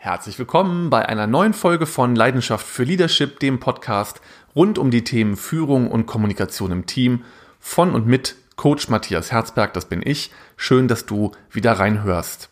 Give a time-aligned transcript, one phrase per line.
[0.00, 4.20] Herzlich willkommen bei einer neuen Folge von Leidenschaft für Leadership, dem Podcast
[4.54, 7.24] rund um die Themen Führung und Kommunikation im Team
[7.58, 10.30] von und mit Coach Matthias Herzberg, das bin ich.
[10.56, 12.48] Schön, dass du wieder reinhörst.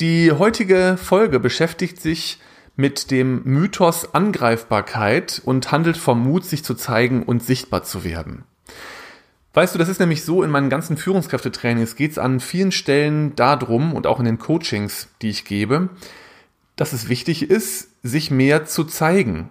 [0.00, 2.38] Die heutige Folge beschäftigt sich
[2.76, 8.44] mit dem Mythos Angreifbarkeit und handelt vom Mut, sich zu zeigen und sichtbar zu werden.
[9.54, 13.34] Weißt du, das ist nämlich so, in meinen ganzen Führungskräftetrainings geht es an vielen Stellen
[13.34, 15.88] darum und auch in den Coachings, die ich gebe,
[16.80, 19.50] dass es wichtig ist, sich mehr zu zeigen.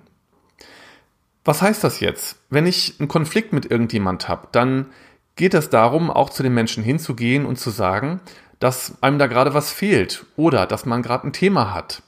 [1.46, 2.38] Was heißt das jetzt?
[2.50, 4.88] Wenn ich einen Konflikt mit irgendjemand habe, dann
[5.36, 8.20] geht es darum, auch zu den Menschen hinzugehen und zu sagen,
[8.58, 12.02] dass einem da gerade was fehlt oder dass man gerade ein Thema hat.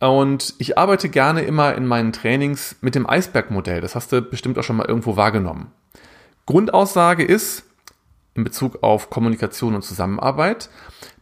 [0.00, 3.82] Und ich arbeite gerne immer in meinen Trainings mit dem Eisbergmodell.
[3.82, 5.70] Das hast du bestimmt auch schon mal irgendwo wahrgenommen.
[6.46, 7.64] Grundaussage ist,
[8.32, 10.70] in Bezug auf Kommunikation und Zusammenarbeit,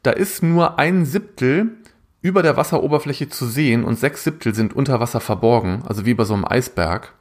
[0.05, 1.79] da ist nur ein Siebtel
[2.25, 6.25] über der Wasseroberfläche zu sehen und sechs Siebtel sind unter Wasser verborgen, also wie bei
[6.25, 7.13] so einem Eisberg.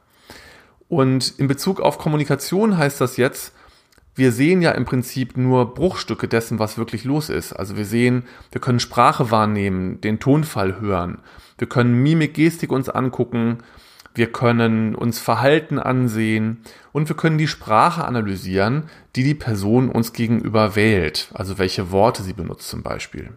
[0.88, 3.52] Und in Bezug auf Kommunikation heißt das jetzt,
[4.14, 7.52] wir sehen ja im Prinzip nur Bruchstücke dessen, was wirklich los ist.
[7.52, 11.18] Also wir sehen, wir können Sprache wahrnehmen, den Tonfall hören,
[11.58, 13.58] wir können Mimik, Gestik uns angucken,
[14.14, 16.62] wir können uns Verhalten ansehen
[16.92, 18.84] und wir können die Sprache analysieren,
[19.16, 23.34] die die Person uns gegenüber wählt, also welche Worte sie benutzt zum Beispiel.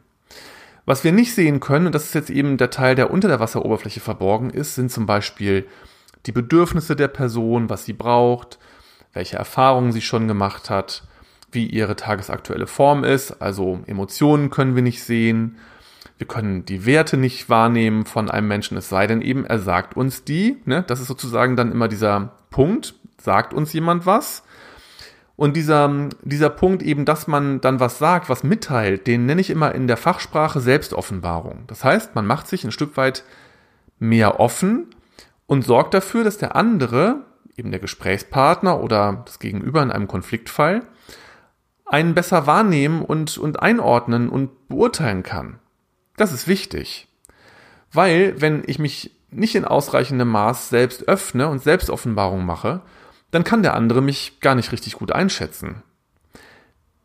[0.88, 3.42] Was wir nicht sehen können, und das ist jetzt eben der Teil, der unter der
[3.42, 5.68] Wasseroberfläche verborgen ist, sind zum Beispiel
[6.26, 8.58] die Bedürfnisse der Person, was sie braucht,
[9.12, 11.04] welche Erfahrungen sie schon gemacht hat,
[11.52, 15.58] wie ihre tagesaktuelle Form ist, also Emotionen können wir nicht sehen,
[16.20, 19.98] wir können die Werte nicht wahrnehmen von einem Menschen, es sei denn eben, er sagt
[19.98, 20.86] uns die, ne?
[20.88, 24.44] das ist sozusagen dann immer dieser Punkt, sagt uns jemand was,
[25.38, 29.52] und dieser, dieser Punkt eben, dass man dann was sagt, was mitteilt, den nenne ich
[29.52, 31.64] immer in der Fachsprache Selbstoffenbarung.
[31.68, 33.24] Das heißt, man macht sich ein Stück weit
[34.00, 34.88] mehr offen
[35.46, 37.22] und sorgt dafür, dass der andere,
[37.56, 40.82] eben der Gesprächspartner oder das Gegenüber in einem Konfliktfall,
[41.86, 45.60] einen besser wahrnehmen und, und einordnen und beurteilen kann.
[46.18, 47.08] Das ist wichtig.
[47.94, 52.82] Weil, wenn ich mich nicht in ausreichendem Maß selbst öffne und Selbstoffenbarung mache,
[53.32, 55.84] dann kann der andere mich gar nicht richtig gut einschätzen.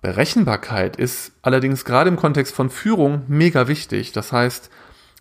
[0.01, 4.13] Berechenbarkeit ist allerdings gerade im Kontext von Führung mega wichtig.
[4.13, 4.71] Das heißt,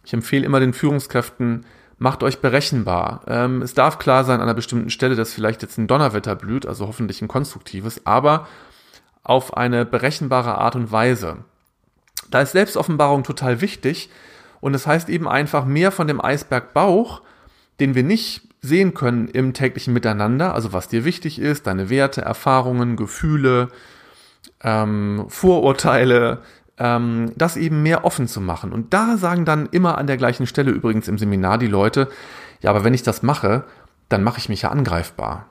[0.03, 1.65] ich empfehle immer den Führungskräften,
[1.99, 3.21] macht euch berechenbar.
[3.27, 6.65] Ähm, es darf klar sein an einer bestimmten Stelle, dass vielleicht jetzt ein Donnerwetter blüht,
[6.65, 8.47] also hoffentlich ein konstruktives, aber
[9.23, 11.37] auf eine berechenbare Art und Weise.
[12.31, 14.09] Da ist Selbstoffenbarung total wichtig
[14.61, 17.21] und es das heißt eben einfach mehr von dem Eisbergbauch,
[17.79, 22.21] den wir nicht sehen können im täglichen Miteinander, also was dir wichtig ist, deine Werte,
[22.21, 23.69] Erfahrungen, Gefühle,
[24.63, 26.41] ähm, Vorurteile,
[26.77, 28.71] ähm, das eben mehr offen zu machen.
[28.71, 32.07] Und da sagen dann immer an der gleichen Stelle übrigens im Seminar die Leute,
[32.61, 33.63] ja, aber wenn ich das mache,
[34.09, 35.47] dann mache ich mich ja angreifbar.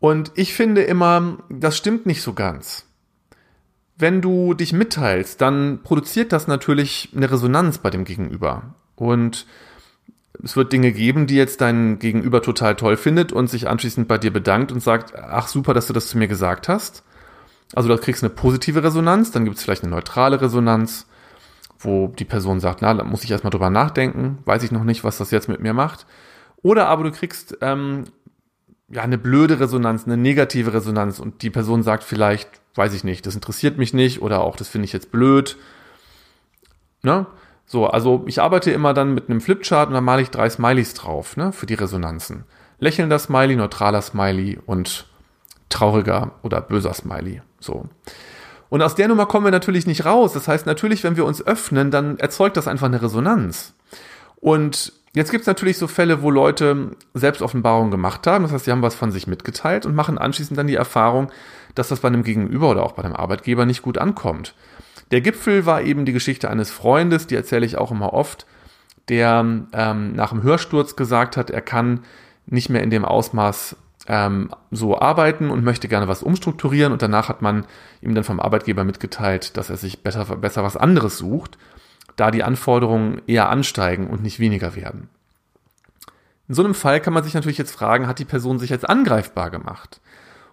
[0.00, 2.86] Und ich finde immer, das stimmt nicht so ganz.
[3.96, 8.74] Wenn du dich mitteilst, dann produziert das natürlich eine Resonanz bei dem Gegenüber.
[8.96, 9.46] Und
[10.42, 14.18] es wird Dinge geben, die jetzt dein Gegenüber total toll findet und sich anschließend bei
[14.18, 17.04] dir bedankt und sagt, ach super, dass du das zu mir gesagt hast.
[17.74, 21.06] Also du kriegst eine positive Resonanz, dann gibt es vielleicht eine neutrale Resonanz,
[21.78, 25.04] wo die Person sagt, na, da muss ich erstmal drüber nachdenken, weiß ich noch nicht,
[25.04, 26.06] was das jetzt mit mir macht.
[26.62, 28.04] Oder aber du kriegst ähm,
[28.88, 33.26] ja eine blöde Resonanz, eine negative Resonanz und die Person sagt vielleicht, weiß ich nicht,
[33.26, 35.56] das interessiert mich nicht oder auch das finde ich jetzt blöd.
[37.02, 37.26] Ne?
[37.66, 40.94] So, also ich arbeite immer dann mit einem Flipchart und dann male ich drei Smileys
[40.94, 42.44] drauf, ne, für die Resonanzen.
[42.78, 45.06] Lächelnder Smiley, neutraler Smiley und
[45.68, 47.42] trauriger oder böser Smiley.
[47.60, 47.86] So.
[48.68, 50.32] Und aus der Nummer kommen wir natürlich nicht raus.
[50.32, 53.74] Das heißt, natürlich, wenn wir uns öffnen, dann erzeugt das einfach eine Resonanz.
[54.36, 58.44] Und jetzt gibt es natürlich so Fälle, wo Leute Selbstoffenbarungen gemacht haben.
[58.44, 61.30] Das heißt, sie haben was von sich mitgeteilt und machen anschließend dann die Erfahrung,
[61.74, 64.54] dass das bei einem Gegenüber oder auch bei einem Arbeitgeber nicht gut ankommt.
[65.12, 68.46] Der Gipfel war eben die Geschichte eines Freundes, die erzähle ich auch immer oft,
[69.08, 72.00] der ähm, nach dem Hörsturz gesagt hat, er kann
[72.46, 73.76] nicht mehr in dem Ausmaß
[74.08, 77.66] ähm, so arbeiten und möchte gerne was umstrukturieren und danach hat man
[78.00, 81.58] ihm dann vom Arbeitgeber mitgeteilt, dass er sich besser, besser was anderes sucht,
[82.16, 85.10] da die Anforderungen eher ansteigen und nicht weniger werden.
[86.48, 88.88] In so einem Fall kann man sich natürlich jetzt fragen, hat die Person sich jetzt
[88.88, 90.00] angreifbar gemacht?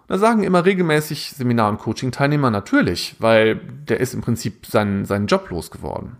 [0.10, 5.28] Da sagen immer regelmäßig Seminar- und Coaching-Teilnehmer natürlich, weil der ist im Prinzip seinen, seinen
[5.28, 6.18] Job losgeworden.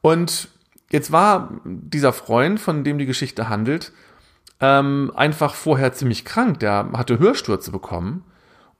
[0.00, 0.48] Und
[0.92, 3.90] jetzt war dieser Freund, von dem die Geschichte handelt,
[4.60, 6.60] ähm, einfach vorher ziemlich krank.
[6.60, 8.22] Der hatte Hörstürze bekommen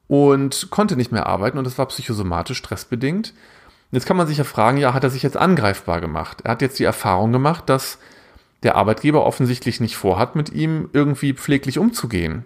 [0.06, 3.34] und konnte nicht mehr arbeiten und das war psychosomatisch stressbedingt.
[3.90, 6.42] Jetzt kann man sich ja fragen, ja, hat er sich jetzt angreifbar gemacht?
[6.44, 7.98] Er hat jetzt die Erfahrung gemacht, dass
[8.62, 12.44] der Arbeitgeber offensichtlich nicht vorhat, mit ihm irgendwie pfleglich umzugehen.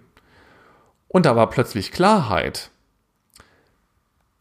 [1.14, 2.70] Und da war plötzlich Klarheit.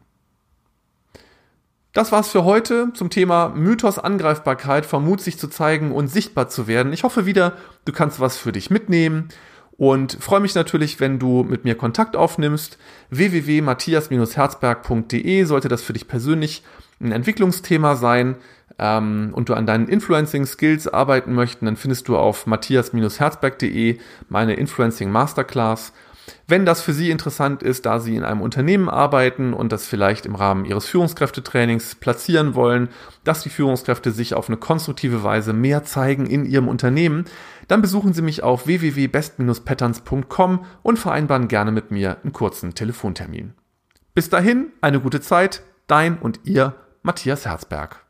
[1.92, 6.68] Das war's für heute zum Thema Mythos Angreifbarkeit, Vermut sich zu zeigen und sichtbar zu
[6.68, 6.92] werden.
[6.92, 9.30] Ich hoffe wieder, du kannst was für dich mitnehmen
[9.72, 12.78] und freue mich natürlich, wenn du mit mir Kontakt aufnimmst.
[13.10, 16.62] www.matthias-herzberg.de sollte das für dich persönlich
[17.00, 18.36] ein Entwicklungsthema sein
[18.80, 23.98] ähm, und du an deinen Influencing Skills arbeiten möchten, dann findest du auf matthias-herzberg.de
[24.28, 25.92] meine Influencing Masterclass.
[26.46, 30.26] Wenn das für Sie interessant ist, da Sie in einem Unternehmen arbeiten und das vielleicht
[30.26, 32.88] im Rahmen Ihres Führungskräftetrainings platzieren wollen,
[33.24, 37.26] dass die Führungskräfte sich auf eine konstruktive Weise mehr zeigen in Ihrem Unternehmen,
[37.68, 43.52] dann besuchen Sie mich auf www.best-patterns.com und vereinbaren gerne mit mir einen kurzen Telefontermin.
[44.14, 48.09] Bis dahin, eine gute Zeit, dein und ihr Matthias Herzberg.